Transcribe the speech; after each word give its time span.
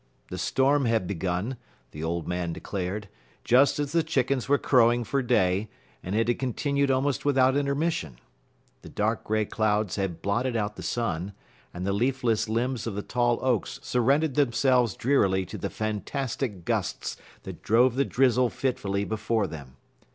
The 0.31 0.39
storm 0.39 0.85
had 0.85 1.05
begun, 1.05 1.57
the 1.91 2.03
old 2.03 2.27
man 2.27 2.53
declared, 2.53 3.07
just 3.43 3.77
as 3.77 3.91
the 3.91 4.01
chickens 4.01 4.49
were 4.49 4.57
crowing 4.57 5.03
for 5.03 5.21
day, 5.21 5.69
and 6.01 6.15
it 6.15 6.27
had 6.27 6.39
continued 6.39 6.89
almost 6.89 7.23
without 7.23 7.55
intermission. 7.55 8.17
The 8.81 8.89
dark 8.89 9.23
gray 9.23 9.45
clouds 9.45 9.97
had 9.97 10.23
blotted 10.23 10.55
out 10.55 10.75
the 10.75 10.81
sun, 10.81 11.33
and 11.71 11.85
the 11.85 11.93
leafless 11.93 12.49
limbs 12.49 12.87
of 12.87 12.95
the 12.95 13.03
tall 13.03 13.37
oaks 13.45 13.79
surrendered 13.83 14.33
themselves 14.33 14.95
drearily 14.95 15.45
to 15.45 15.57
the 15.59 15.69
fantastic 15.69 16.65
gusts 16.65 17.15
that 17.43 17.61
drove 17.61 17.93
the 17.93 18.03
drizzle 18.03 18.49
fitfully 18.49 19.03
before 19.05 19.45
them. 19.45 19.75